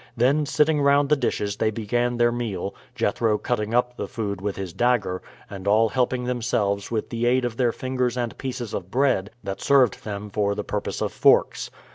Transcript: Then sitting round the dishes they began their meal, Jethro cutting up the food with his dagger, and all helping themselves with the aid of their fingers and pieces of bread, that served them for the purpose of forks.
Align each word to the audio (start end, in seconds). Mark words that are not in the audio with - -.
Then 0.17 0.47
sitting 0.47 0.81
round 0.81 1.09
the 1.09 1.15
dishes 1.15 1.57
they 1.57 1.69
began 1.69 2.17
their 2.17 2.31
meal, 2.31 2.73
Jethro 2.95 3.37
cutting 3.37 3.71
up 3.75 3.97
the 3.97 4.07
food 4.07 4.41
with 4.41 4.55
his 4.55 4.73
dagger, 4.73 5.21
and 5.47 5.67
all 5.67 5.89
helping 5.89 6.23
themselves 6.23 6.89
with 6.89 7.11
the 7.11 7.27
aid 7.27 7.45
of 7.45 7.55
their 7.57 7.71
fingers 7.71 8.17
and 8.17 8.35
pieces 8.39 8.73
of 8.73 8.89
bread, 8.89 9.29
that 9.43 9.61
served 9.61 10.03
them 10.03 10.31
for 10.31 10.55
the 10.55 10.63
purpose 10.63 11.01
of 11.01 11.13
forks. 11.13 11.69